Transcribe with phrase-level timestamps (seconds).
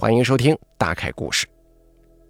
[0.00, 1.44] 欢迎收听大凯故事。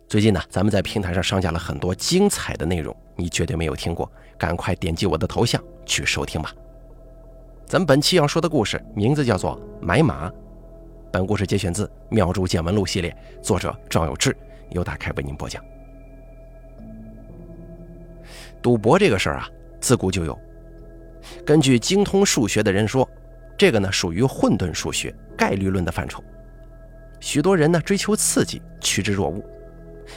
[0.08, 6.50] 最近呢，咱们在平台上上架了很多精彩的内容，你绝对没有听过，赶快点击我的头像去收听吧。
[7.66, 10.30] 咱们本期要说的故事名字叫做《买马》，
[11.12, 14.34] 本故事节选自《妙珠见闻录》系列，作者赵有志，
[14.70, 15.62] 由大凯为您播讲。
[18.62, 19.48] 赌博这个事儿啊，
[19.78, 20.34] 自古就有。
[21.44, 23.06] 根据精通数学的人说，
[23.58, 26.24] 这个呢属于混沌数学、概率论的范畴。
[27.20, 29.42] 许多人呢追求刺激，趋之若鹜；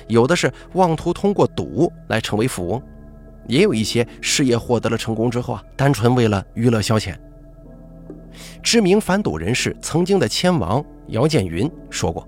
[0.07, 2.81] 有的是妄图通过赌来成为富翁，
[3.48, 7.16] 也有一些事业获得了成功之后啊，单纯为了娱乐消遣。
[8.63, 12.27] 知名反赌人士、曾经的千王姚建云说过：“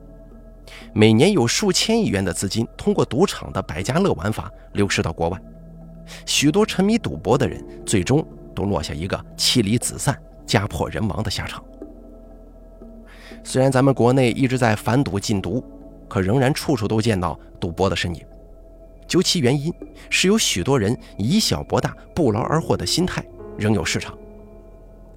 [0.93, 5.39] 每年有数千亿元的资金通过赌场的百家乐玩法流失到国外，
[6.25, 11.63] 许多沉迷赌博的人最终都落下一个妻离子散、家破人亡的下场。”
[13.43, 15.63] 虽然咱们国内一直在反赌禁毒，
[16.07, 18.25] 可仍然处处都见到赌博的身影。
[19.07, 19.71] 究其原因，
[20.09, 23.23] 是有许多人以小博大、不劳而获的心态
[23.57, 24.17] 仍有市场。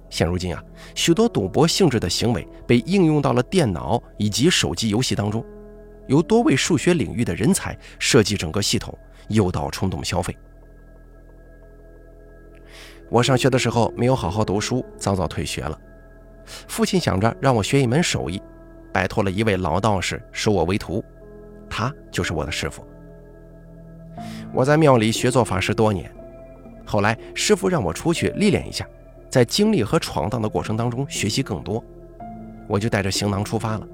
[0.09, 5.43] 现如今啊，许多赌博性质的行为被应用到了电脑以及手机游戏当中，
[6.07, 8.95] 由多位数学领域的人才设计整个系统，
[9.29, 10.35] 诱导冲动消费。
[13.09, 15.79] 我上学的时候没有好好读书，早早退学了。
[16.67, 18.41] 父亲想着让我学一门手艺，
[18.93, 21.03] 拜托了一位老道士收我为徒，
[21.69, 22.85] 他就是我的师傅。
[24.53, 26.11] 我在庙里学做法事多年，
[26.85, 28.87] 后来师傅让我出去历练一下，
[29.29, 31.83] 在经历和闯荡的过程当中学习更多，
[32.67, 33.87] 我就带着行囊出发了。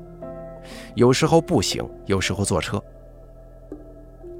[0.95, 2.82] 有时候步行，有时候坐车。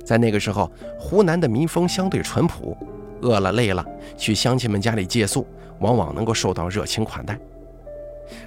[0.06, 2.78] 在那个时候，湖南的民风相对淳朴，
[3.22, 5.48] 饿了累了去乡亲们家里借宿，
[5.80, 7.38] 往往能够受到热情款待。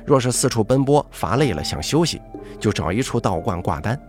[0.04, 2.20] 若是四处奔波乏累了想休息，
[2.58, 4.00] 就找一处道观挂单。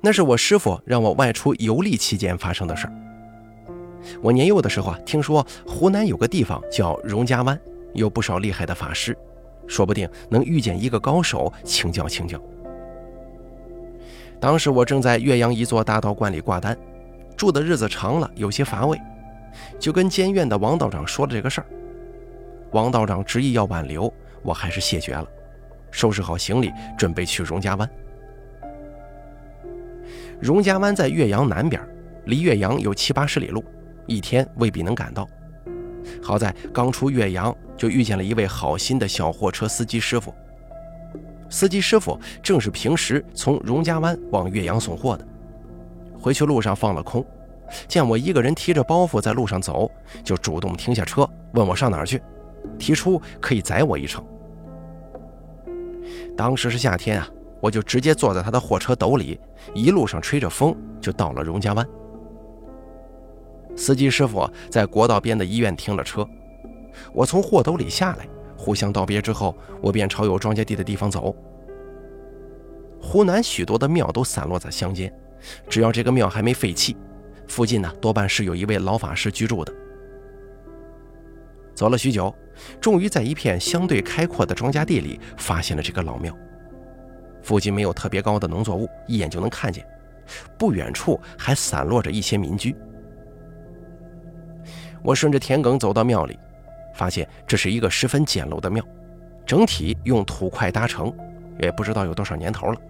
[0.00, 2.92] 那是我师傅让我外出游历期间发生的事儿。
[4.22, 7.58] 我年幼的时候啊，听说湖南有个地方叫荣家湾，
[7.94, 9.16] 有不少厉害的法师，
[9.66, 12.40] 说不定能遇见一个高手请教请教。
[14.38, 16.76] 当时我正在岳阳一座大道观里挂单，
[17.36, 19.00] 住的日子长了有些乏味，
[19.80, 21.66] 就跟监院的王道长说了这个事儿。
[22.72, 24.12] 王道长执意要挽留，
[24.42, 25.26] 我还是谢绝了，
[25.90, 27.88] 收拾好行李，准备去荣家湾。
[30.40, 31.80] 荣家湾在岳阳南边，
[32.26, 33.64] 离岳阳有七八十里路，
[34.06, 35.26] 一天未必能赶到。
[36.22, 40.34] 好在刚出岳阳，就遇见了一位好心的小货车司机师傅。
[41.48, 45.26] 司机师傅正是平时从荣家湾往岳阳送货的，
[46.20, 47.24] 回去路上放了空，
[47.88, 49.90] 见我一个人提着包袱在路上走，
[50.22, 52.20] 就主动停下车，问我上哪儿去。
[52.78, 54.24] 提出可以载我一程。
[56.36, 57.28] 当时是夏天啊，
[57.60, 59.40] 我就直接坐在他的货车斗里，
[59.74, 61.86] 一路上吹着风就到了荣家湾。
[63.74, 66.26] 司机师傅在国道边的医院停了车，
[67.12, 68.26] 我从货斗里下来，
[68.56, 71.34] 互相道别之后，我便朝有庄稼地的地方走。
[73.00, 75.12] 湖南许多的庙都散落在乡间，
[75.68, 76.96] 只要这个庙还没废弃，
[77.48, 79.72] 附近呢多半是有一位老法师居住的。
[81.76, 82.34] 走了许久。
[82.80, 86.34] 终于在一片相对开阔的庄稼地里发现了这个老庙。
[87.42, 89.86] 附近没有特别高的农作物，一眼就能看见。
[90.58, 92.74] 不远处还散落着一些民居。
[95.02, 96.36] 我顺着田埂走到庙里，
[96.94, 98.82] 发现这是一个十分简陋的庙，
[99.46, 101.14] 整体用土块搭成，
[101.60, 102.80] 也不知道有多少年头了。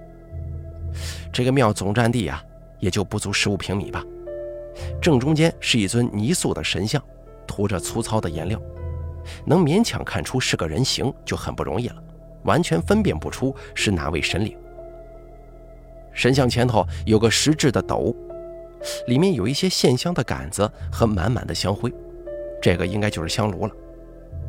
[1.33, 2.41] 这个庙总占地啊，
[2.79, 4.03] 也就不足十五平米吧。
[5.03, 7.03] 正中间是一尊泥塑的神像，
[7.47, 8.61] 涂着粗糙的颜料。
[9.45, 11.97] 能勉强看出是个人形就很不容易了，
[12.45, 14.57] 完全分辨不出是哪位神灵。
[16.13, 18.15] 神像前头有个石制的斗，
[19.09, 21.93] 里面有一些线香的杆子和满满的香灰，
[22.63, 23.73] 这个应该就是香炉了。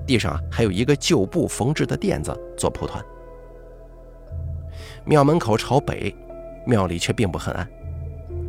[0.06, 3.04] 地上还有一个旧布缝制的垫子做蒲团。
[5.04, 6.16] 庙门口朝北，
[6.66, 7.68] 庙里却并不很暗。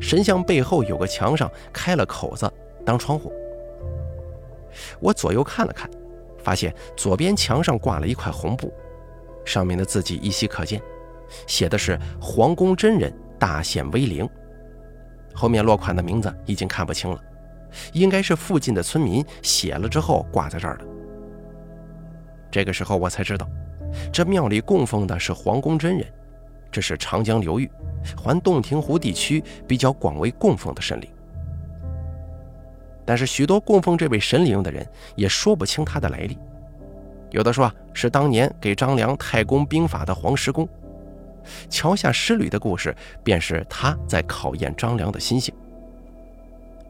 [0.00, 2.52] 神像背后有个墙上开了口子
[2.84, 3.32] 当窗户。
[5.00, 5.88] 我左右看了看。
[6.40, 8.72] 发现左边墙上挂了一块红布，
[9.44, 10.80] 上面的字迹依稀可见，
[11.46, 14.26] 写的是“皇宫真人大显威灵”。
[15.34, 17.20] 后面落款的名字已经看不清了，
[17.92, 20.86] 应该是附近的村民写了之后挂在这儿的。
[22.50, 23.46] 这个时候我才知道，
[24.10, 26.06] 这庙里供奉的是皇宫真人，
[26.70, 27.69] 这是长江流域
[28.16, 31.10] 环洞庭湖地区比较广为供奉的神灵。
[33.08, 36.37] 但是许多供奉这位神灵的人也说不清他的来历。
[37.31, 40.69] 有的说是当年给张良太公兵法的黄石公。
[41.70, 42.94] 桥下失旅的故事，
[43.25, 45.55] 便是他在考验张良的心性。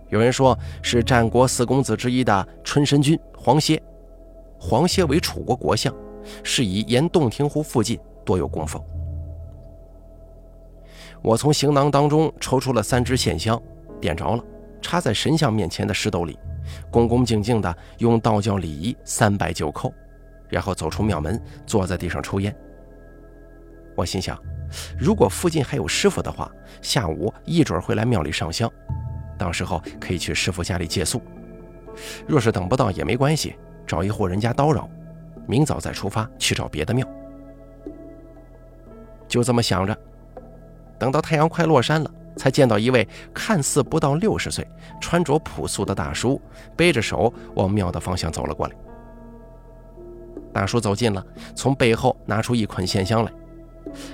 [0.08, 3.80] 有人说是战国四公子之一的春申君黄歇，
[4.58, 5.94] 黄歇为楚国国相，
[6.42, 8.82] 是以沿洞庭湖附近多有供奉。
[11.22, 13.60] 我从行囊当中抽出了三支线香，
[14.00, 14.42] 点着了，
[14.80, 16.38] 插在神像面前的石斗里，
[16.90, 19.92] 恭恭敬敬地用道教礼仪三拜九叩，
[20.48, 22.54] 然后走出庙门，坐在地上抽烟。
[23.96, 24.40] 我心想，
[24.98, 28.70] 如果附近还有师傅的话，下午一准会来庙里上香，
[29.36, 31.20] 到时候可以去师傅家里借宿。
[32.26, 34.88] 若是等不到也没关系，找一户人家叨扰，
[35.46, 37.06] 明早再出发去找别的庙。
[39.26, 39.96] 就这么想着。
[40.98, 44.66] 等到太阳快落山了，才见到一位看似不到六十岁、
[45.00, 46.40] 穿着朴素的大叔，
[46.76, 48.74] 背着手往庙的方向走了过来。
[50.52, 51.24] 大叔走近了，
[51.54, 53.32] 从背后拿出一捆线香来，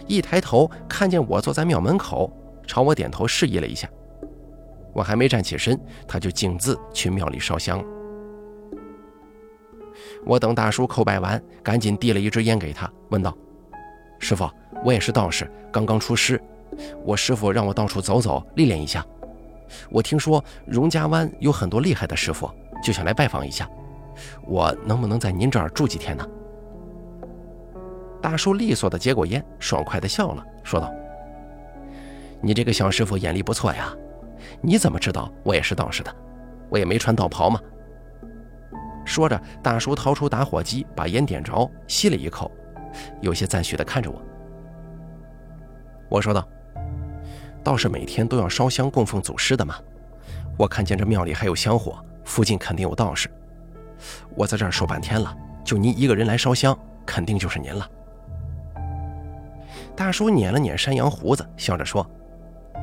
[0.08, 2.32] 一抬头看见我坐在庙门口，
[2.66, 3.88] 朝我点头示意了一下。
[4.92, 5.78] 我还没站起身，
[6.08, 7.84] 他就径自去庙里烧香了。
[10.24, 13.36] 我等大叔叩拜完，赶紧递了一支烟给他，问道
[14.18, 14.48] ：“师傅，
[14.84, 16.40] 我也是道士，刚刚出师。”
[17.04, 19.04] 我师傅让我到处走走，历练一下。
[19.90, 22.50] 我听说荣家湾有很多厉害的师傅，
[22.82, 23.68] 就想来拜访一下。
[24.46, 26.28] 我能不能在您这儿住几天呢？
[28.22, 30.92] 大叔利索的接过烟，爽快的笑了，说道
[32.40, 33.92] ：“你这个小师傅眼力不错呀。
[34.60, 36.14] 你怎么知道我也是道士的？
[36.68, 37.60] 我也没穿道袍嘛。”
[39.04, 42.50] 说着，大叔掏出打火机，把烟点着，吸了一口，
[43.20, 44.22] 有些赞许的看着我。
[46.08, 46.46] 我说道。
[47.64, 49.76] 道士每天都要烧香供奉祖师的嘛。
[50.56, 53.28] 我看见这庙里还有香火，附近肯定有道士。
[54.36, 55.34] 我在这儿守半天了，
[55.64, 57.90] 就您一个人来烧香，肯定就是您了。
[59.96, 62.06] 大叔捻了捻山羊胡子，笑着说：“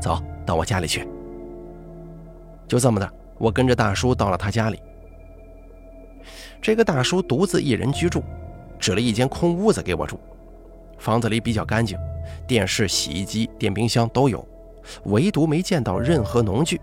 [0.02, 1.08] 走到我家里去。”
[2.68, 4.82] 就这么的，我跟着大叔到了他家里。
[6.62, 8.24] 这个大叔独自一人居住，
[8.80, 10.20] 指了一间空屋子给我住。
[10.98, 11.98] 房子里比较干净，
[12.48, 14.48] 电视、洗衣机、电冰箱都有。
[15.06, 16.80] 唯独没见到任何农具，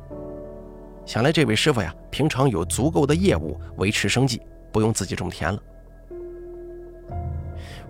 [1.05, 4.41] 想来这位师傅呀，平常有足够的业务维持生计，
[4.73, 5.63] 不用自己种田了。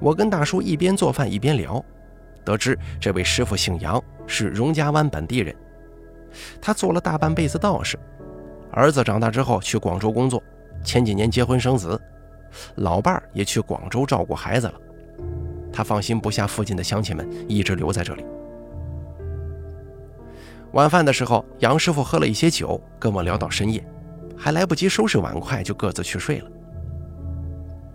[0.00, 1.84] 我跟大叔一边做饭一边聊，
[2.44, 5.54] 得知这位师傅姓杨，是荣家湾本地人。
[6.60, 7.98] 他做了大半辈子道士，
[8.70, 10.42] 儿子长大之后去广州工作，
[10.84, 12.00] 前几年结婚生子，
[12.76, 14.74] 老伴儿也去广州照顾孩子了。
[15.72, 18.24] 他放心不下附近的乡亲们，一直留在这里。
[20.72, 23.82] 晚饭的时候，杨师傅喝了一些酒，跟我聊到深夜，
[24.36, 26.50] 还来不及收拾碗筷，就各自去睡了。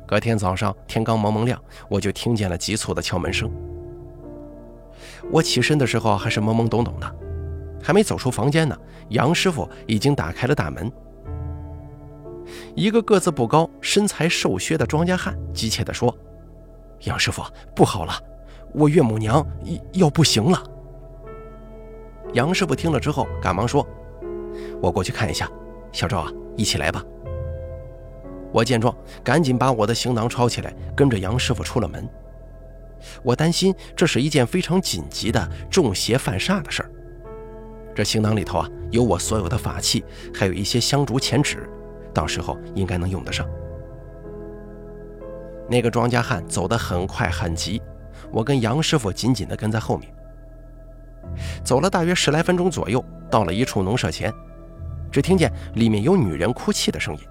[0.07, 3.51] 隔天早上天刚蒙蒙亮，我就听见了急促的敲门声。
[5.31, 7.15] 我起身的时候还是懵懵懂懂的，
[7.81, 8.77] 还没走出房间呢，
[9.09, 10.91] 杨师傅已经打开了大门。
[12.75, 16.13] 一个个子不高、身材瘦削的庄稼汉急切地说
[17.05, 17.43] ：“杨师傅，
[17.75, 18.13] 不好了，
[18.73, 19.45] 我岳母娘
[19.93, 20.61] 要不行了。”
[22.33, 23.88] 杨师傅听了之后，赶忙说
[24.81, 25.50] ：“我过去看一下，
[25.91, 27.03] 小赵啊，一起来吧。”
[28.51, 32.07] 我见状，赶紧把我的行囊抄起来，跟着杨师傅出了门。
[33.21, 36.92] 我担心这是一件非常紧急的中邪犯煞的事儿。
[37.94, 41.69] 这行囊里头啊，有我所有的法器，还有一些香烛钱纸，
[42.13, 43.47] 到时候应该能用得上。
[45.68, 47.81] 那个庄稼汉走得很快很急，
[48.31, 50.12] 我跟杨师傅紧紧地跟在后面。
[51.63, 54.33] 走了大约十来分钟左右，到了一处农舍前，
[55.11, 57.21] 只听见里面有女人哭泣的声音。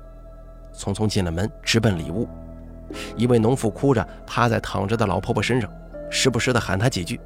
[0.74, 2.28] 匆匆进了门，直奔里屋。
[3.16, 5.70] 一位农妇哭着趴在躺着的老婆婆身上，
[6.10, 7.20] 时不时地喊她几句。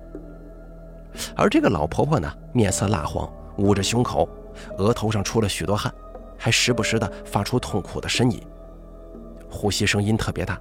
[1.34, 4.28] 而这个老婆婆呢，面色蜡黄，捂着胸口，
[4.78, 5.92] 额头上出了许多汗，
[6.36, 8.40] 还时不时地发出痛苦的呻吟，
[9.50, 10.58] 呼吸声音特别大，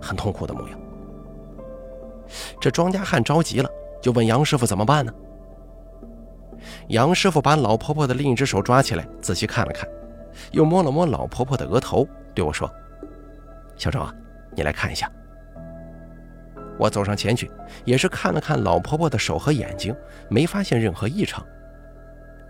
[0.00, 0.78] 很痛苦的模样。
[2.60, 3.70] 这庄稼汉着急了，
[4.02, 5.12] 就问杨师傅怎么办呢？
[6.88, 9.88] 杨师傅把老婆婆的另一只手抓起来，仔细看了看，
[10.52, 12.70] 又摸了摸老婆婆的额头，对我说
[13.76, 14.14] ：“小赵啊，
[14.54, 15.10] 你来看一下。”
[16.78, 17.50] 我走上前去，
[17.84, 19.94] 也是看了看老婆婆的手和眼睛，
[20.28, 21.44] 没发现任何异常。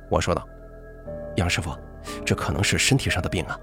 [0.08, 0.46] 我说道
[1.36, 1.76] ：“杨师傅，
[2.24, 3.58] 这可能是身体上的病啊。”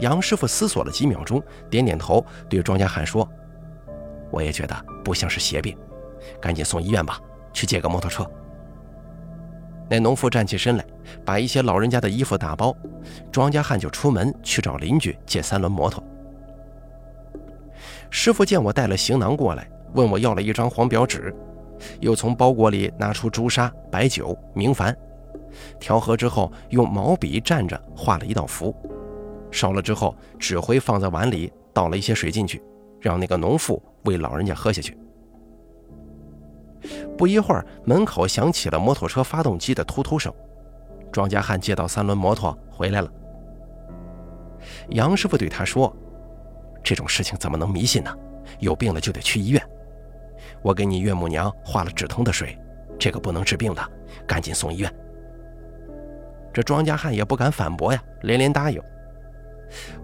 [0.00, 3.28] 杨师傅思索了几秒钟，点点头，对庄稼汉说
[4.30, 4.74] ：“我也觉得
[5.04, 5.76] 不像是邪病，
[6.40, 7.20] 赶紧送医院吧，
[7.52, 8.28] 去借个摩托车。”
[9.88, 10.84] 那农妇站起身来，
[11.24, 12.76] 把一些老人家的衣服打包，
[13.30, 16.02] 庄稼汉就出门去找邻居借三轮摩托。
[18.10, 21.34] 师傅见我带了行囊过来，问我要了一张黄表纸，
[22.00, 24.94] 又从包裹里拿出朱砂、白酒、明矾，
[25.78, 28.74] 调和之后用毛笔蘸着画了一道符，
[29.50, 32.60] 烧了之后纸灰放在碗里，倒了一些水进去，
[33.00, 34.96] 让那个农妇喂老人家喝下去。
[37.16, 40.32] 不一会儿，门口响起了摩托车发动机的突突声，
[41.12, 43.10] 庄稼汉接到三轮摩托回来了。
[44.90, 45.94] 杨师傅对他说。
[46.84, 48.16] 这种事情怎么能迷信呢？
[48.60, 49.60] 有病了就得去医院。
[50.62, 52.56] 我给你岳母娘化了止痛的水，
[52.96, 53.82] 这个不能治病的，
[54.24, 54.94] 赶紧送医院。
[56.52, 58.80] 这庄稼汉也不敢反驳呀，连连答应。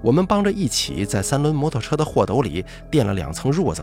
[0.03, 3.81] 我们帮着一起在三轮摩托车的货斗里垫了两层褥子，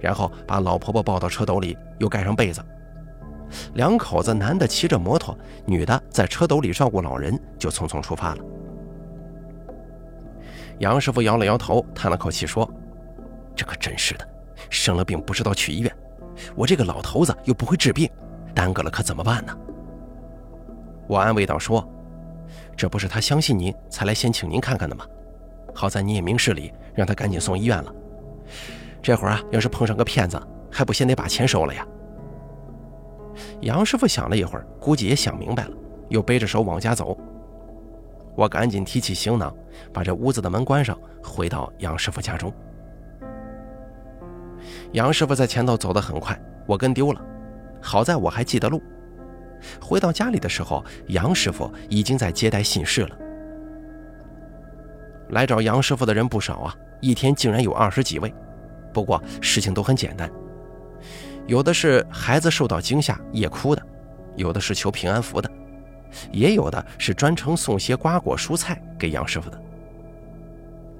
[0.00, 2.64] 然后把老婆婆抱到车斗里，又盖上被子。
[3.74, 8.44] 两口子，男的骑着摩托，女的在车斗里照顾老人，就匆匆出发了。
[10.78, 12.68] 杨师傅摇了摇头，叹了口气说
[13.54, 14.26] ：“这可真是的，
[14.70, 15.92] 生了病不知道去医院，
[16.56, 18.08] 我这个老头子又不会治病，
[18.54, 19.56] 耽搁了可怎么办呢？”
[21.06, 21.86] 我安慰道：“说，
[22.76, 25.04] 这不是他相信您才来先请您看看的吗？
[25.74, 27.94] 好在你也明事理，让他赶紧送医院了。
[29.02, 30.40] 这会儿啊，要是碰上个骗子，
[30.70, 31.86] 还不先得把钱收了呀？”
[33.62, 35.72] 杨师傅想了一会儿，估计也想明白了，
[36.08, 37.16] 又背着手往家走。
[38.36, 39.54] 我赶紧提起行囊，
[39.92, 42.52] 把这屋子的门关上，回到杨师傅家中。
[44.92, 47.20] 杨师傅在前头走得很快，我跟丢了，
[47.80, 48.82] 好在我还记得路。
[49.80, 53.16] 回到家里的时候，杨师傅已经在接待信士了。
[55.30, 58.32] 来找杨师傅的人不少啊，一天竟然有二十几位。
[58.92, 60.30] 不过事情都很简单，
[61.46, 63.82] 有的是孩子受到惊吓夜哭的，
[64.36, 65.50] 有的是求平安符的。
[66.32, 69.62] 也有的是专程送些瓜果蔬菜给杨师傅的。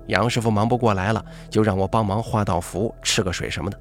[0.06, 3.78] 杨师傅忙不过来了，就让我帮忙画道符、吃个水什么的。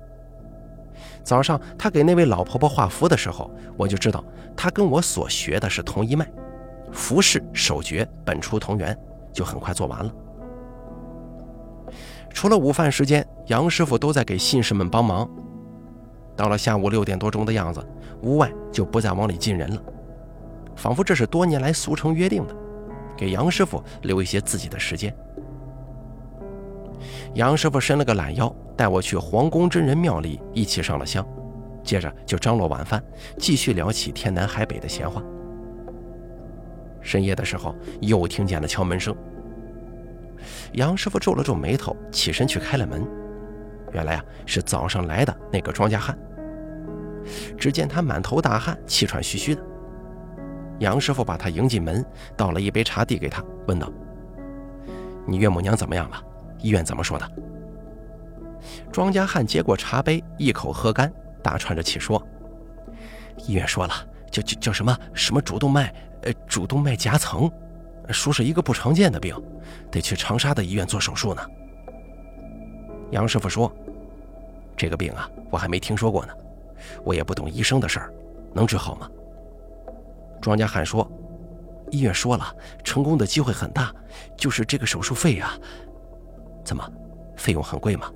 [1.24, 4.24] 早上他给那位老婆婆画符的时候，我就知道
[4.56, 6.28] 他跟我所学的是同一脉，
[6.92, 8.98] 符式手诀本出同源，
[9.32, 10.12] 就很快做完了。
[12.34, 15.30] 除了午饭时间，杨师傅都在给信士们帮忙。
[16.36, 17.86] 到了下午六点多钟的样子，
[18.24, 19.82] 屋外就不再往里进人了。
[20.76, 22.56] 仿佛这是多年来俗成约定的，
[23.18, 25.14] 给杨师傅留一些自己的时间。
[27.34, 31.26] 杨师傅伸了个懒腰，带我去皇宫真人庙里一起上了香，
[31.84, 33.04] 接着就张罗晚饭，
[33.38, 35.22] 继续聊起天南海北的闲话。
[37.02, 39.14] 深夜的时候，又听见了敲门声。
[40.74, 43.06] 杨师傅皱了皱眉头，起身去开了门。
[43.92, 46.18] 原来啊，是早上来的那个庄稼汉。
[47.58, 49.62] 只见他满头大汗，气喘吁吁的。
[50.80, 52.06] 杨师傅把他迎进门，
[52.38, 53.92] 倒了一杯茶递给他，问道
[55.28, 56.24] ：“你岳母娘怎么样了？
[56.60, 57.32] 医院怎么说的？”
[58.92, 61.12] 庄稼汉接过茶杯，一口喝干，
[61.44, 62.26] 大喘着气说
[63.46, 63.94] ：“医院说了，
[64.32, 65.94] 叫叫叫什么什么主动脉，
[66.24, 67.52] 呃，主动脉夹层，
[68.12, 69.36] 说是一个不常见的病，
[69.92, 71.42] 得去长沙的医院做手术呢。”
[73.12, 73.72] 杨师傅说
[74.78, 76.34] ：“这个病啊，我还没听说过呢，
[77.04, 78.14] 我也不懂医生的事儿，
[78.54, 79.10] 能治好吗？”
[80.42, 81.10] 庄稼汉说
[81.92, 83.94] ：“医院说了，成功的机会很大，
[84.38, 85.58] 就是这个手术费啊，
[86.64, 86.88] 怎么，
[87.36, 88.12] 费用很贵吗？”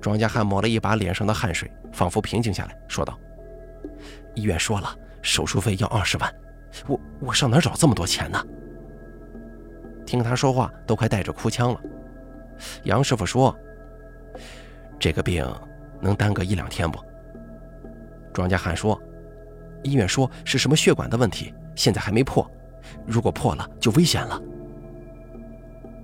[0.00, 3.18] 庄稼汉抹了一把脸上的汗水，仿佛平静下来，说道
[4.36, 6.32] ：“医院说了，手术费要二十万，
[6.86, 8.44] 我我上哪找这么多钱呢？”
[10.06, 11.80] 听他说话，都快带着哭腔了。
[12.84, 13.56] 杨师傅说
[14.98, 15.46] ：“这个病
[16.00, 16.98] 能耽搁一两天不？”
[18.32, 19.00] 庄稼汉说。
[19.82, 22.50] 医院说是什么血管的问题，现在还没破。
[23.06, 24.40] 如果破了，就危险了。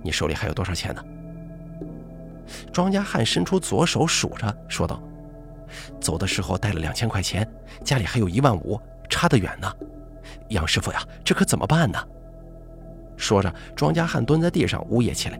[0.01, 1.03] 你手里还有多少钱呢？
[2.71, 5.01] 庄稼汉伸出左手数着，说道
[5.99, 7.45] ：“走的时候带了两千块钱，
[7.83, 8.79] 家里还有一万五，
[9.09, 9.69] 差得远呢。
[10.49, 11.99] 杨师傅呀，这可怎么办呢？”
[13.15, 15.39] 说着，庄稼汉蹲在地上呜咽起来。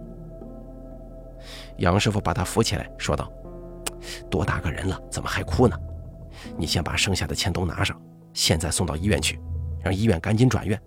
[1.78, 3.32] 杨师傅把他扶起来，说道
[4.30, 5.76] ：“多大个人了，怎么还哭呢？
[6.58, 8.00] 你先把剩下的钱都拿上。”
[8.34, 9.40] 现在送到医院去，
[9.84, 10.80] 让医院赶紧转院，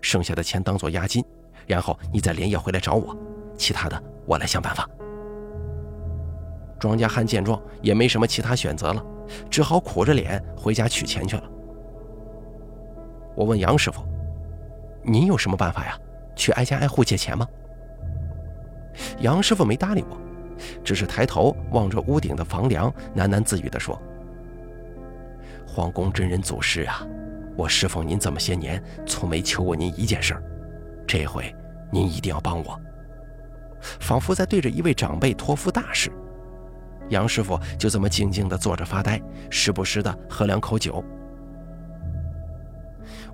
[0.00, 1.22] 剩下的钱当做押金，
[1.66, 3.14] 然后你再连夜回来找我，
[3.58, 4.88] 其他的我来想办法。
[6.78, 9.04] 庄稼汉见状也没什么其他选择了，
[9.50, 11.42] 只好苦着脸回家取钱去了。
[13.38, 14.04] 我问杨师傅
[15.00, 15.96] ：“您有什么办法呀？
[16.34, 17.46] 去挨家挨户借钱吗？”
[19.22, 20.18] 杨师傅没搭理我，
[20.82, 23.96] 只是抬头望着屋顶的房梁，喃喃自语地说。
[25.64, 27.06] 皇宫真人祖师啊，
[27.56, 30.42] 我侍奉您这么些年，从没求过您一件事儿，
[31.06, 31.54] 这回
[31.92, 32.80] 您一定要帮我。
[34.00, 36.10] 仿佛在对着一位长辈托付大事。
[37.10, 41.04] 杨师傅就这么静静地坐着发呆，时不时地喝两口酒。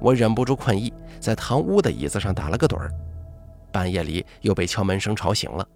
[0.00, 2.90] 我忍不住困意，在堂屋的椅子上打了个盹儿。
[3.72, 5.66] 半夜里又被敲门声吵醒了。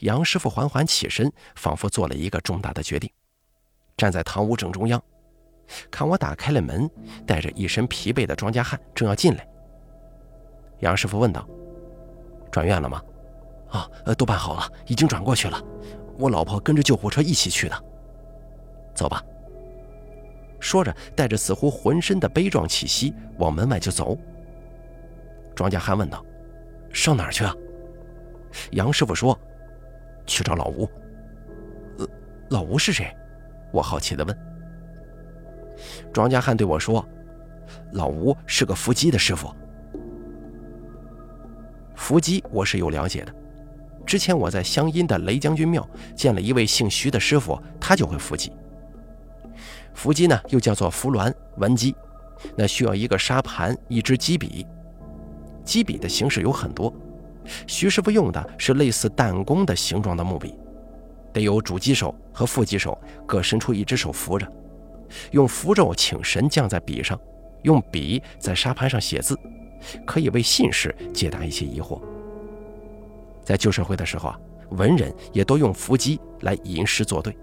[0.00, 3.10] 杨师傅缓缓起身，仿佛做了一个重大的决定，
[3.96, 5.00] 站在堂屋正中央，
[5.90, 6.90] 看我打开了门，
[7.26, 9.46] 带着一身疲惫的庄稼汉正要进来。
[10.80, 11.46] 杨师傅问道
[12.50, 13.02] ：“转院了吗
[13.70, 15.62] ？”“啊，都办好了，已经转过去了。
[16.18, 17.84] 我老婆跟着救护车一起去的。
[18.96, 19.22] ”“走吧。”
[20.58, 24.16] 说着，带着似乎浑身的悲壮气息往门外就走。
[25.54, 26.24] 庄稼汉问道
[26.92, 27.54] ：“上哪儿去啊？”
[28.72, 29.38] 杨师傅说
[30.26, 30.88] ：“去找老吴。”“，
[32.50, 33.14] 老吴是谁？”
[33.72, 34.38] 我好奇地问。
[36.12, 37.06] 庄稼汉对我说
[37.92, 39.54] ：“老吴是个伏击的师傅。”
[41.94, 43.34] 伏击我是有了解的，
[44.04, 48.52] 之前我在湘阴的雷将军庙见了一位姓徐的师傅，他就会伏击。
[49.96, 51.96] 伏击呢，又叫做伏鸾、文击，
[52.54, 54.64] 那需要一个沙盘、一支击笔。
[55.64, 56.92] 击笔的形式有很多，
[57.66, 60.54] 徐师傅用的是类似弹弓的形状的木笔，
[61.32, 64.46] 得有主机手和副机手各伸出一只手扶着，
[65.30, 67.18] 用符咒请神降在笔上，
[67.62, 69.36] 用笔在沙盘上写字。
[70.06, 72.00] 可以为信士解答一些疑惑。
[73.42, 74.38] 在旧社会的时候啊，
[74.70, 77.36] 文人也都用伏击来吟诗作对。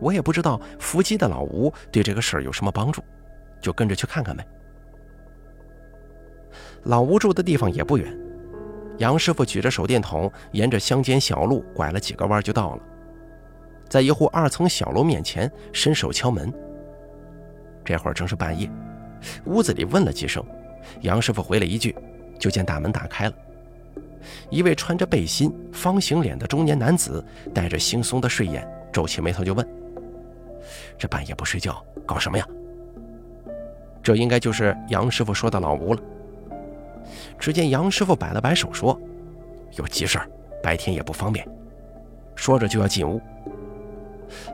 [0.00, 3.02] 我也不知道伏击的老吴对这个事儿有什么帮助，
[3.60, 4.46] 就跟着去看看呗。
[6.84, 8.16] 老吴住的地方也不远，
[8.98, 12.82] 杨师傅举着手电筒，沿着乡间小路拐了几个弯就到了，
[13.88, 16.52] 在一户二层小楼面前伸手敲门。
[17.84, 18.70] 这会儿正是半夜。
[19.46, 20.44] 屋子里问了几声，
[21.00, 21.96] 杨师傅回了一句，
[22.38, 23.34] 就见大门打开了。
[24.50, 27.24] 一位穿着背心、方形脸的中年男子，
[27.54, 29.66] 带着惺忪的睡眼，皱起眉头就问
[30.98, 32.46] ：“这半夜不睡觉，搞什么呀？”
[34.02, 36.00] 这应该就是杨师傅说的老吴了。
[37.38, 38.98] 只见杨师傅摆了摆手说
[39.76, 40.28] ：“有急事儿，
[40.62, 41.46] 白天也不方便。”
[42.34, 43.20] 说着就要进屋。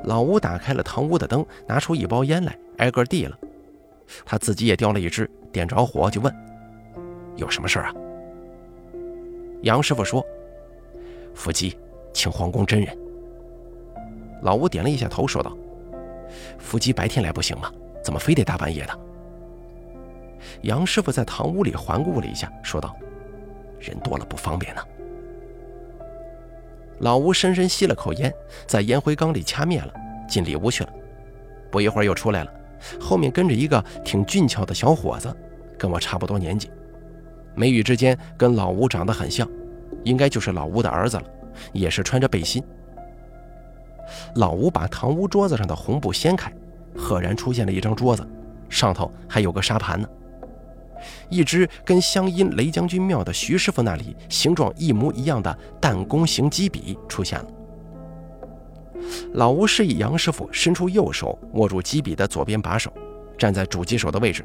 [0.05, 3.38] 老吴打开了堂屋的灯，拿出一包烟来，挨个递了。
[4.25, 6.35] 他自己也叼了一支，点着火就问
[7.37, 7.92] ：“有什么事啊？”
[9.62, 10.25] 杨师傅说
[11.35, 11.77] ：“伏击，
[12.12, 12.97] 请皇宫真人。”
[14.42, 15.57] 老吴点了一下头，说道
[16.59, 17.70] ：“伏击白天来不行吗？
[18.03, 18.99] 怎么非得大半夜的？”
[20.62, 22.94] 杨师傅在堂屋里环顾了一下，说道
[23.81, 24.83] ：“人多了不方便呢。”
[27.01, 28.33] 老吴深深吸了口烟，
[28.66, 29.92] 在烟灰缸里掐灭了，
[30.29, 30.92] 进里屋去了。
[31.70, 32.53] 不一会儿又出来了。
[33.01, 35.35] 后面跟着一个挺俊俏的小伙子，
[35.79, 36.70] 跟我差不多年纪，
[37.55, 39.49] 眉宇之间跟老吴长得很像，
[40.05, 41.25] 应该就是老吴的儿子了，
[41.73, 42.62] 也是穿着背心。
[44.37, 46.53] 老吴把堂屋桌子上的红布掀开，
[46.97, 48.27] 赫然出现了一张桌子，
[48.69, 50.09] 上头还有个沙盘呢，
[51.29, 57.47] 一支跟湘阴雷将军庙的徐师傅那里形状一模一样的弹弓形击笔出现了。
[59.35, 62.93] 老吴示意杨师傅伸出右手握住击笔的左边把手，
[63.37, 64.45] 站在主击手的位置，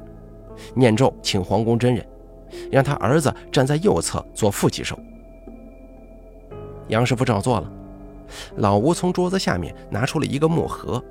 [0.75, 2.05] 念咒请皇宫真人，
[2.71, 4.99] 让他儿子站在右侧做副击手。
[6.89, 7.71] 杨师傅照做了。
[8.57, 11.03] 老吴从桌子下面拿出了一个木盒，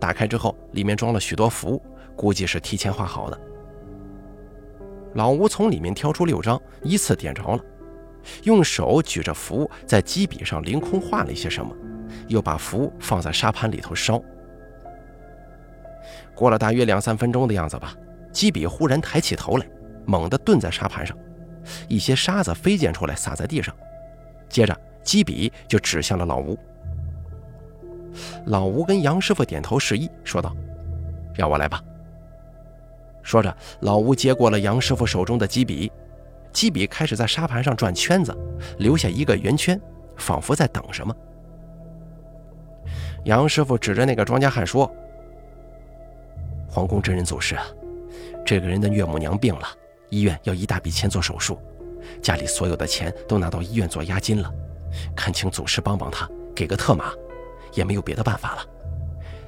[0.00, 1.82] 打开之后里面装了许多符，
[2.16, 3.40] 估计是提前画好的。
[5.14, 7.64] 老吴从里面挑出六张，依次点着了，
[8.44, 11.74] 用手举着符在击笔上凌空画了一些什么。
[12.26, 14.20] 又把符放在沙盘里头烧。
[16.34, 17.94] 过了大约两三分钟的样子吧，
[18.32, 19.66] 基笔忽然抬起头来，
[20.06, 21.16] 猛地顿在沙盘上，
[21.88, 23.72] 一些沙子飞溅出来，洒在地上。
[24.48, 24.76] 接着，
[25.10, 26.56] 基比就指向了老吴。
[28.46, 30.54] 老吴跟杨师傅点头示意，说道
[31.34, 31.82] ：“让我来吧。”
[33.20, 35.90] 说着，老吴接过了杨师傅手中的基笔，
[36.52, 38.32] 基笔开始在沙盘上转圈子，
[38.78, 39.80] 留下一个圆圈，
[40.16, 41.12] 仿佛在等什么。
[43.24, 44.88] 杨师傅指着那个庄稼汉说
[46.70, 47.64] ：“皇宫真人走失啊！
[48.46, 49.66] 这个人的岳母娘病了，
[50.08, 51.58] 医院要一大笔钱做手术，
[52.22, 54.48] 家里所有的钱都拿到医院做押金了。
[55.16, 57.12] 恳请祖师帮帮他，给个特码，
[57.74, 58.64] 也没有别的办法了。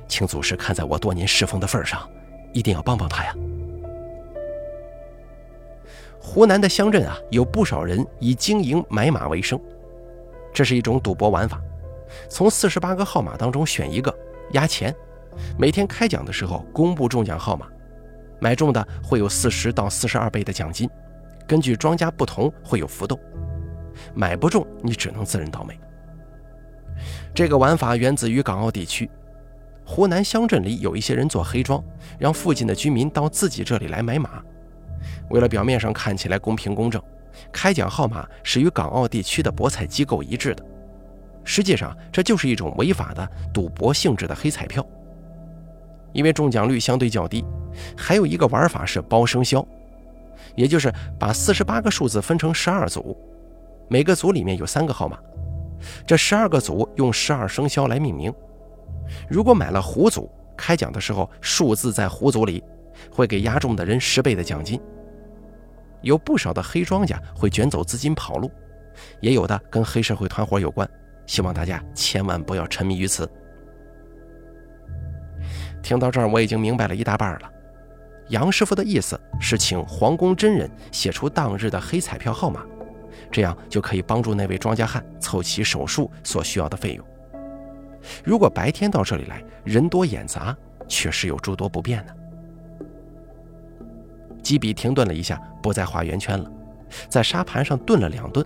[0.08, 2.08] 请祖师看在我多年侍奉的份上，
[2.52, 3.34] 一定要帮帮他呀！”
[6.20, 9.60] 湖南的乡镇啊，有不少人以经营买马为生，
[10.52, 11.60] 这是一种赌博玩法。
[12.28, 14.14] 从四十八个号码当中选一个
[14.52, 14.94] 压钱，
[15.58, 17.66] 每天开奖的时候公布中奖号码，
[18.38, 20.88] 买中的会有四十到四十二倍的奖金，
[21.46, 23.18] 根据庄家不同会有浮动。
[24.14, 25.78] 买不中你只能自认倒霉。
[27.34, 29.10] 这个玩法源自于港澳地区，
[29.84, 31.82] 湖南乡镇里有一些人做黑庄，
[32.18, 34.42] 让附近的居民到自己这里来买马。
[35.30, 37.02] 为了表面上看起来公平公正，
[37.50, 40.64] 开奖号码是与港澳地区的博彩机构一致的。
[41.44, 44.86] 实际上，这就是一种违法的赌博性质的黑彩票。
[46.12, 47.42] 因为中奖率相对较低，
[47.96, 49.66] 还有一个玩法是包生肖，
[50.54, 53.16] 也就是把四十八个数字分成十二组，
[53.88, 55.18] 每个组里面有三个号码，
[56.06, 58.32] 这十二个组用十二生肖来命名。
[59.28, 62.62] 如果买了虎组，开奖的时候数字在虎组里，
[63.10, 64.80] 会给押中的人十倍的奖金。
[66.00, 68.50] 有不少的黑庄家会卷走资金跑路，
[69.20, 70.88] 也有的跟黑社会团伙有关。
[71.26, 73.28] 希望大家千万不要沉迷于此。
[75.82, 77.50] 听到这儿，我已经明白了一大半了。
[78.28, 82.64] 杨师傅的意思是请皇宫真人写出当日的黑彩票号码，
[83.32, 87.04] 这样就可以帮助那位庄稼汉凑齐手术所需要的费用。
[88.22, 90.54] 如果白天到这里来，人多眼杂，
[90.86, 92.12] 确实有诸多不便呢。
[94.42, 96.50] 基比停顿了一下，不再画圆圈了，
[97.08, 98.44] 在沙盘上顿了两顿。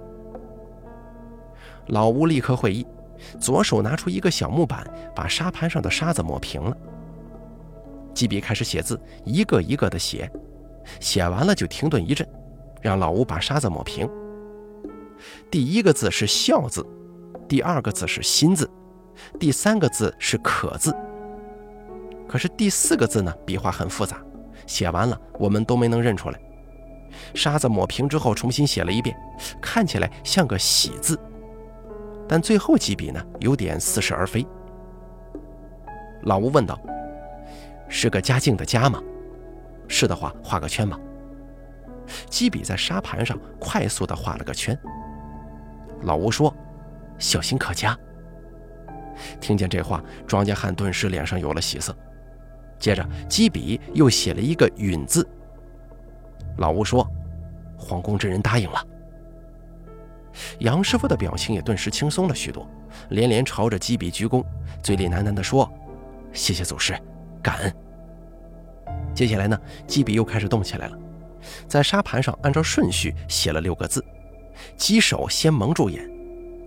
[1.89, 2.87] 老吴立刻会意，
[3.41, 6.77] 左手拿出一个小木板，把沙盘上的沙子抹平了。
[8.13, 10.31] 基比开始写字，一个一个的写，
[11.01, 12.29] 写完了就停顿一阵，
[12.83, 14.09] 让老吴把沙子抹平。
[15.51, 16.87] 第一个字是“笑”字，
[17.49, 18.71] 第二个字是“心”字，
[19.39, 20.95] 第三个字是“可”字。
[22.29, 24.21] 可是第四个字呢，笔画很复杂，
[24.67, 26.41] 写完了我们都没能认出来。
[27.35, 29.17] 沙子抹平之后，重新写了一遍，
[29.61, 31.19] 看起来像个“喜”字。
[32.29, 34.47] 但最后几笔呢，有点似是而非。
[36.23, 36.79] 老吴问道
[37.89, 39.01] ：“是个家境的家吗？
[39.87, 40.99] 是的话，画个圈吧。”
[42.29, 44.77] 几笔在沙盘上快速地画了个圈。
[46.03, 46.55] 老吴说
[47.19, 47.99] ：“小心可嘉。”
[49.41, 51.97] 听见这话，庄稼汉顿时脸上有了喜色。
[52.79, 55.27] 接着，基笔又写了一个“允”字。
[56.59, 57.09] 老吴说
[57.79, 58.87] ：“皇宫真人答应了。”
[60.61, 62.69] 杨师傅的表情也顿时轻松了许多，
[63.09, 64.45] 连连朝着基比鞠躬，
[64.83, 65.71] 嘴里喃喃地说
[66.33, 66.95] ：“谢谢祖师，
[67.43, 67.75] 感恩。”
[69.15, 70.99] 接下来呢，基比又开始动起来了，
[71.67, 74.05] 在沙盘上按照顺序写了六个字，
[74.77, 76.09] 基手先蒙住眼，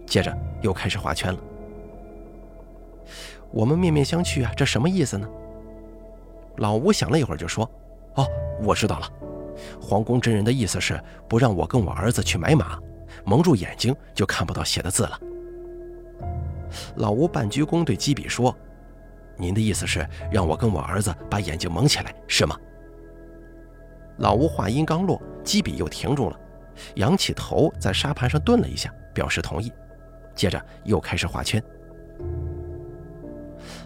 [0.05, 1.39] 接着又开始画圈了。
[3.51, 5.27] 我们面面相觑啊，这什么意思呢？
[6.57, 7.69] 老吴想了一会儿就说
[8.15, 8.27] ：“哦，
[8.61, 9.09] 我知道了，
[9.81, 12.79] 皇宫真人的意思是不让我跟我儿子去买马。”
[13.25, 15.19] 蒙住眼睛就看不到写的字了。
[16.95, 18.55] 老吴半鞠躬对基比说
[19.35, 22.55] ：“您的意思是让我跟我儿子把眼睛蒙起来，是吗？”
[24.17, 26.39] 老吴话音刚落，基比又停住了，
[26.95, 29.71] 仰起头在沙盘上顿了一下，表示同意，
[30.35, 31.61] 接着又开始画圈。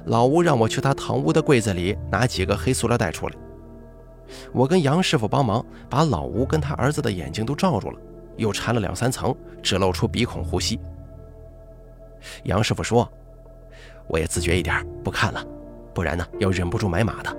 [0.05, 3.35] 老吴让我去他堂屋的柜子里拿几个黑塑料袋出来，
[4.51, 7.99] 我跟杨师傅帮忙把老吴跟他儿子的眼睛都罩住了。
[8.35, 10.79] 又缠了两三层，只露出鼻孔呼吸。
[12.45, 13.07] 杨师傅说
[14.09, 15.45] ：“我也自觉一点，不看了，
[15.93, 17.37] 不然呢要忍不住买马的。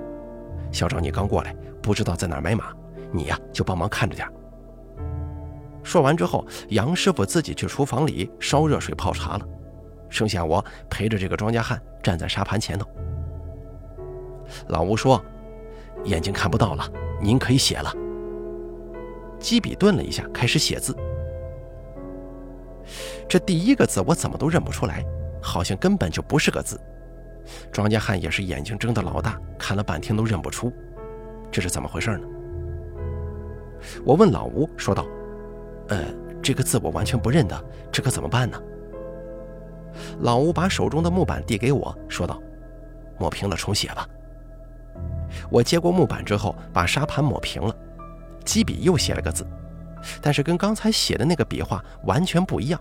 [0.71, 2.73] 校长，你刚过来，不知道在哪买马，
[3.11, 4.25] 你呀就帮忙看着点。”
[5.85, 9.47] 说完之后，杨师傅自己去厨房里烧热水泡茶了，
[10.09, 12.89] 剩下我陪着这个庄稼汉站在沙盘前头。
[14.67, 15.23] 老吴说
[16.05, 17.93] ：“眼睛看不到了，您可以写了。”
[19.39, 20.97] 基比顿了一下，开始写字。
[23.29, 25.05] 这第一个字我怎么都认不出来，
[25.39, 26.81] 好像根本就不是个字。
[27.71, 30.73] 庄稼汉也是眼睛睁得老大，看了半天都认不出，
[31.51, 32.27] 这是怎么回事呢？
[34.03, 35.05] 我问老吴说道
[35.89, 36.03] ：“呃，
[36.41, 38.61] 这个字我完全不认得，这可怎么办呢？”
[40.19, 42.41] 老吴把手中的木板递给我说道
[43.17, 44.07] ：“抹平了，重写吧。”
[45.49, 47.73] 我接过木板之后，把沙盘抹平了。
[48.43, 49.45] 几笔又写了个字，
[50.21, 52.79] 但是跟刚才写的那个笔画完全不一样，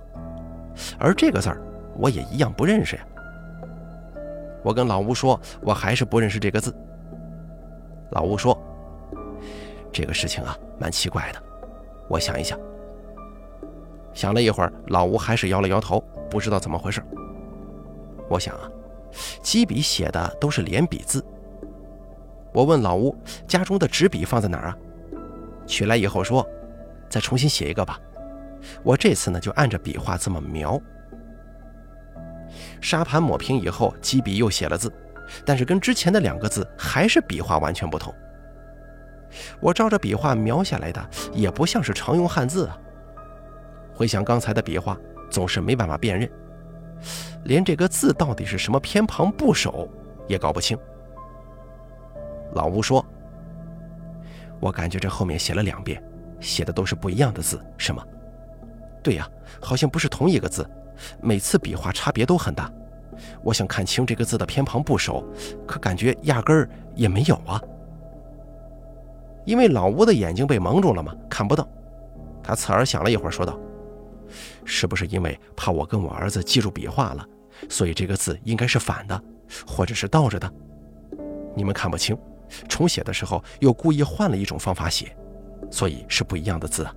[0.98, 1.62] 而这个字儿
[1.96, 3.06] 我也一样不认识呀。
[4.62, 6.74] 我跟老吴说，我还是不认识这个字。
[8.10, 8.56] 老吴说
[9.92, 11.42] ：“这个事情啊，蛮奇怪的，
[12.08, 12.58] 我想一想。”
[14.14, 17.03] 想了一会儿，老吴还是摇了摇头，不知道怎么回事。
[18.29, 18.70] 我想啊，
[19.42, 21.22] 几笔写的都是连笔字。
[22.53, 23.14] 我问老吴
[23.46, 24.79] ：“家中的纸笔放在哪儿啊？”
[25.66, 26.46] 取来以后说
[27.11, 27.98] ：“再重新写一个吧。”
[28.83, 30.81] 我这次呢就按着笔画这么描。
[32.81, 34.90] 沙盘抹平以后，几笔又写了字，
[35.44, 38.14] 但是跟之前的两个字还是笔画完全不同。
[39.61, 42.79] 我照着笔画描下来的，也不像是常用汉字啊。
[43.94, 44.98] 回想刚才的笔画，
[45.30, 46.28] 总是没办法辨认，
[47.44, 49.88] 连这个字到底是什么偏旁部首
[50.26, 50.76] 也搞不清。
[52.52, 53.04] 老吴说
[54.61, 56.02] ：“我感觉这后面写了两遍，
[56.40, 58.04] 写的都是不一样的字，是吗
[59.02, 59.28] ？”“对呀，
[59.61, 60.68] 好像不是同一个字，
[61.20, 62.70] 每次笔画差别都很大。
[63.42, 65.24] 我想看清这个字的偏旁部首，
[65.66, 67.61] 可感觉压根儿也没有啊。”
[69.44, 71.68] 因为老吴的眼睛被蒙住了嘛，看不到。
[72.42, 73.59] 他侧耳想了一会儿，说道
[74.64, 77.27] ：“是不是因为怕我跟我儿子记住笔画了，
[77.68, 79.22] 所以这个字应该是反的，
[79.66, 80.53] 或者是倒着的？
[81.55, 82.16] 你们看不清，
[82.68, 85.16] 重写的时候又故意换了一种方法写，
[85.70, 86.94] 所以是不一样的字啊。”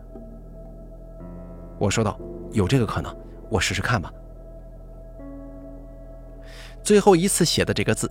[1.79, 2.19] 我说道
[2.53, 3.15] ：“有这个可能，
[3.49, 4.11] 我试试看吧。”
[6.81, 8.09] 最后一次写的这个字。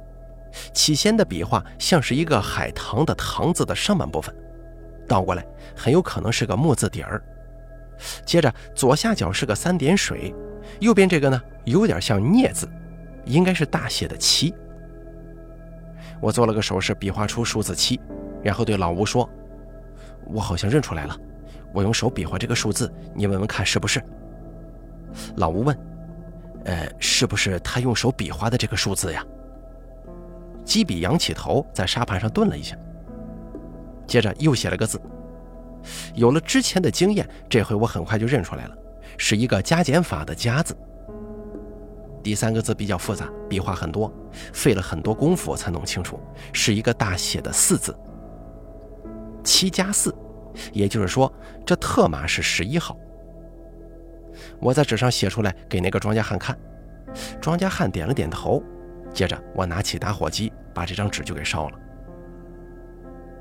[0.72, 4.34] 起先的笔画像是一个海棠的“棠”字的上半部分，
[5.06, 5.44] 倒过来
[5.76, 7.22] 很有可能是个木字底儿。
[8.24, 10.34] 接着左下角是个三点水，
[10.80, 12.68] 右边这个呢有点像镊字，
[13.24, 14.54] 应该是大写的“七”。
[16.20, 18.00] 我做了个手势，比划出数字七，
[18.42, 19.28] 然后对老吴说
[20.26, 21.16] ：“我好像认出来了，
[21.72, 24.02] 我用手比划这个数字，你问问看是不是？”
[25.36, 25.76] 老吴问
[26.64, 29.24] ：“呃，是不是他用手比划的这个数字呀？”
[30.64, 32.76] 基比仰起头，在沙盘上顿了一下，
[34.06, 35.00] 接着又写了个字。
[36.14, 38.76] 有了之前的经验，这回我很快就认出来了，
[39.16, 40.76] 是一个加减法的“加”字。
[42.22, 44.12] 第三个字比较复杂，笔画很多，
[44.52, 46.18] 费了很多功夫才弄清楚，
[46.52, 47.96] 是一个大写的“四”字。
[49.44, 50.12] 七加四，
[50.72, 51.32] 也就是说，
[51.64, 52.96] 这特码是十一号。
[54.60, 56.58] 我在纸上写出来给那个庄稼汉看，
[57.40, 58.62] 庄稼汉点了点头。
[59.14, 61.78] 接着，我拿起打火机，把这张纸就给烧了。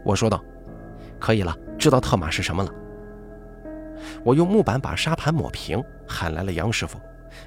[0.05, 0.41] 我说道
[1.19, 2.71] ：“可以了，知道特码是什么了。”
[4.23, 6.99] 我用木板把沙盘抹平，喊来了杨师傅，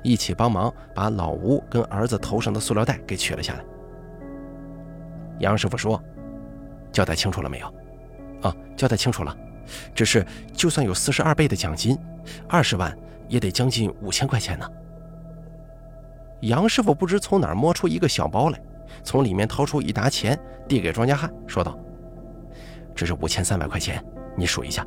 [0.03, 3.65] 一起帮忙把老吴跟儿子头上的塑料袋给取了下来。
[5.39, 6.03] 杨师傅说
[6.91, 7.67] ：“交代清楚了没有
[8.43, 9.37] ？”“啊，交代清楚了。
[9.95, 11.97] 只是，就算有四十二倍的奖金，
[12.49, 12.97] 二十万
[13.29, 14.69] 也得将近五千块钱呢。”
[16.43, 18.61] 杨师傅不知从哪儿摸出一个小包来，
[19.03, 21.79] 从里面掏出一沓钱，递给庄稼汉，说道
[22.99, 24.05] ：“这是五千三百块钱，
[24.37, 24.85] 你数一下。”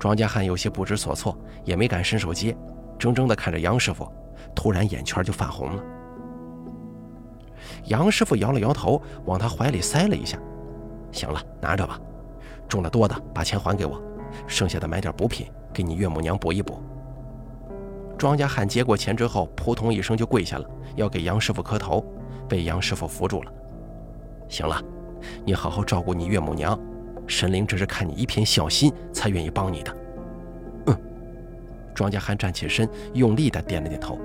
[0.00, 2.56] 庄稼汉有些不知所措，也没敢伸手接，
[2.98, 4.10] 怔怔地看着杨师傅，
[4.54, 5.84] 突然眼圈就泛红了。
[7.84, 10.38] 杨师傅摇了摇头，往他怀里塞了一下
[11.12, 12.00] ：“行了，拿着吧，
[12.66, 14.00] 中了多的把钱还给我，
[14.46, 16.80] 剩下的买点补品给你岳母娘补一补。”
[18.16, 22.02] 庄稼汉接过钱之后，扑通一声就跪下了，要给杨师傅磕头，
[22.48, 23.52] 被杨师傅扶住了。
[24.48, 24.82] 行了，
[25.44, 26.78] 你好好照顾你岳母娘，
[27.26, 29.96] 神灵这是看你一片孝心，才愿意帮你的。
[30.86, 30.98] 嗯，
[31.94, 34.18] 庄稼汉站起身，用力的点了点头。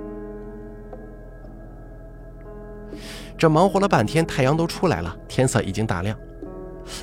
[3.36, 6.16] 这忙活了半天，太阳都出来了，天色已经大亮。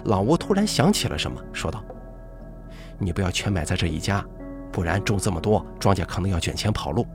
[0.05, 1.83] 老吴突然想起了什么，说道
[2.97, 4.25] ：“你不要全买在这一家。”
[4.71, 7.05] 不然种这么多，庄稼可能要卷钱跑路。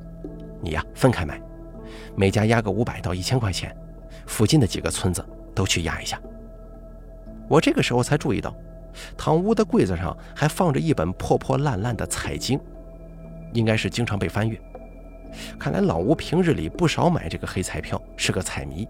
[0.60, 1.40] 你呀，分开买，
[2.14, 3.74] 每家压个五百到一千块钱，
[4.26, 6.20] 附近的几个村子都去压一下。
[7.48, 8.54] 我这个时候才注意到，
[9.16, 12.58] 堂屋的柜子上还放着一本破破烂烂的彩经，
[13.52, 14.60] 应该是经常被翻阅。
[15.58, 18.88] 看来老吴平日里不少买这个黑彩票，是个彩迷，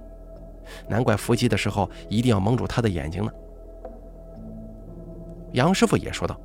[0.89, 3.33] 难怪伏击的时候一定要蒙住他的眼睛呢。
[5.53, 6.39] 杨师傅也说道：“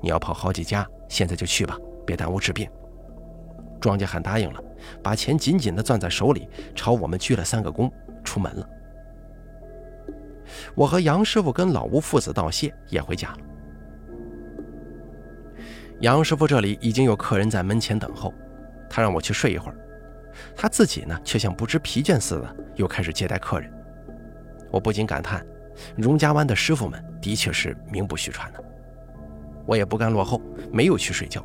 [0.00, 2.70] 你要跑好几家。”现在就去吧，别耽误治病。
[3.80, 4.62] 庄稼汉答应了，
[5.02, 7.90] 把钱紧紧地攥在手里，朝我们鞠了三个躬，
[8.22, 8.68] 出门了。
[10.74, 13.38] 我和杨师傅跟老吴父子道谢，也回家了。
[16.00, 18.32] 杨师傅这里已经有客人在门前等候，
[18.88, 19.76] 他让我去睡一会儿，
[20.56, 23.70] 他自己呢却像不知疲倦似的，又开始接待客人。
[24.70, 25.44] 我不禁感叹，
[25.96, 28.64] 荣家湾的师傅们的确是名不虚传的。
[29.66, 30.40] 我也不甘落后，
[30.72, 31.44] 没有去睡觉，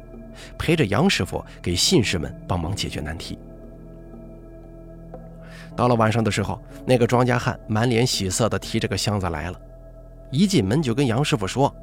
[0.58, 3.38] 陪着杨师傅给信士们帮忙解决难题。
[5.76, 9.60] 到了晚上的时候，那个庄稼汉满脸喜色地提着个箱子来了，
[10.32, 11.74] 一进门就跟杨师傅说：“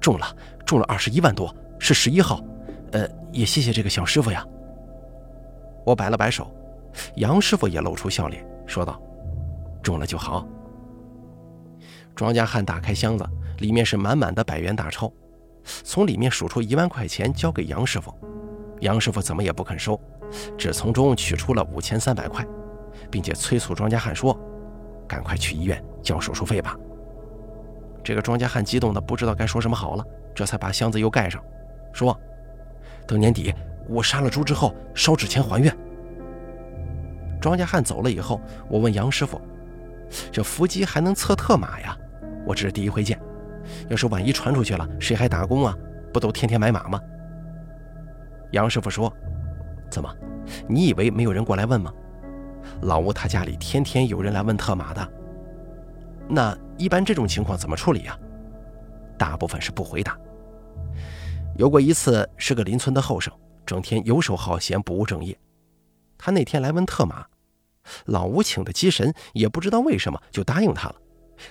[0.00, 0.26] 中了，
[0.64, 2.42] 中了二十一万多，是十一号。
[2.92, 4.44] 呃，也谢谢这个小师傅呀。”
[5.86, 6.52] 我摆了摆手，
[7.16, 9.00] 杨师傅也露出笑脸，说道
[9.82, 10.46] ：“中了就好。”
[12.16, 13.24] 庄稼汉打开箱子，
[13.58, 15.10] 里面是满满的百元大钞。
[15.62, 18.12] 从里面数出一万块钱交给杨师傅，
[18.80, 19.98] 杨师傅怎么也不肯收，
[20.58, 22.44] 只从中取出了五千三百块，
[23.10, 24.38] 并且催促庄稼汉说
[25.08, 26.76] ：“赶快去医院交手术费吧。”
[28.02, 31.42] 这个庄稼汉激动的不知道该说什么好了，这才把箱子又盖上，
[31.92, 32.18] 说
[33.06, 33.54] ：“等年底
[33.88, 35.76] 我杀了猪之后烧纸钱还愿。
[37.40, 39.40] 庄稼汉走了以后，我问杨师傅
[40.32, 41.96] ：“这伏击还能测特码呀？
[42.46, 43.20] 我这是第一回见，
[43.88, 45.76] 要是万一传出去了，谁还打工啊？
[46.12, 47.00] 不都天天买马吗？”
[48.52, 49.12] 杨师傅说
[49.90, 50.14] ：“怎么，
[50.66, 51.92] 你以为没有人过来问吗？
[52.82, 55.12] 老吴他家里天天有人来问特码的。
[56.28, 58.18] 那一般这种情况怎么处理呀？
[59.18, 60.18] 大部分是不回答。
[61.56, 63.32] 有过一次是个邻村的后生，
[63.66, 65.36] 整天游手好闲，不务正业。
[66.16, 67.26] 他那天来问特码，
[68.06, 70.94] 老吴请的机神也不知道为什么就答应他了，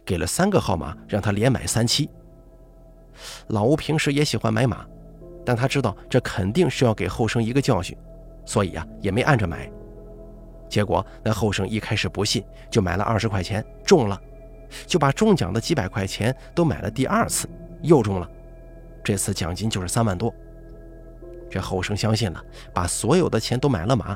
[0.06, 2.10] 给了三个号码让他连买三期。
[3.48, 4.86] 老吴平时也喜欢买马。”
[5.46, 7.98] 但他知道这肯定是要给后生一个教训，
[8.46, 9.72] 所以呀也没按着买。
[10.70, 14.22] 结果那后生一开始不信，就买了二十块钱中了，
[14.86, 17.50] 就把中奖的几百块钱都买了第二次，
[17.82, 18.30] 又中了。
[19.04, 20.34] 这次奖金就是三万多。
[21.50, 24.16] 这后生相信了，把所有的钱都买了马，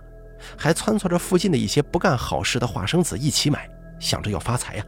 [0.55, 3.67] 还撺掇着附近的一些不干好事的化生子一起买，
[3.99, 4.85] 想着要发财呀。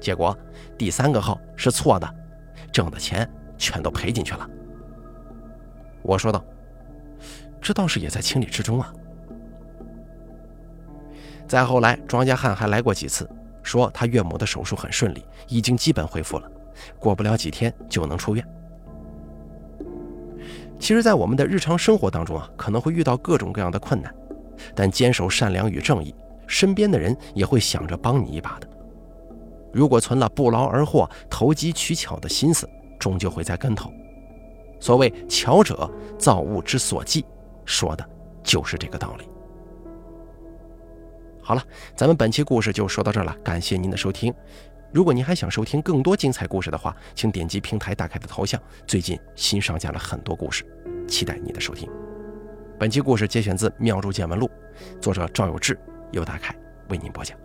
[0.00, 0.36] 结果
[0.76, 2.14] 第三个号是错的，
[2.72, 4.50] 挣的钱全都赔进去了。
[6.02, 6.44] 我说道
[7.62, 8.92] ：“这倒是也在情理之中啊。”
[11.52, 13.28] 再后来，庄稼汉还来过几次，
[13.62, 16.50] 说他岳母的手术很顺利，已经基本恢复了，
[16.98, 18.42] 过不了几天就能出院。
[20.78, 24.10] 其实，在我们的日常生活当中啊，可能会遇到各种各样的困难，
[24.74, 26.14] 但坚守善良与正义，
[26.46, 28.66] 身边的人也会想着帮你一把的。
[29.74, 32.66] 如果存了不劳而获、投机取巧的心思，
[32.98, 33.92] 终究会栽跟头。
[34.80, 35.86] 所谓巧者
[36.18, 37.26] 造物之所忌，
[37.66, 38.02] 说的
[38.42, 39.28] 就是这个道理。
[41.42, 41.62] 好了，
[41.96, 44.32] 咱们本期故事就说到这儿了，感谢您的收听。
[44.92, 50.64] 如果您还想收听更多精彩故事的话，请点击平台打开的头像，最近新上架了很多故事，
[51.08, 51.90] 期待你的收听。
[52.78, 54.50] 本期故事节选自《妙珠见闻录》，
[55.00, 55.78] 作者赵有志，
[56.12, 56.54] 由大凯
[56.88, 57.36] 为您播讲。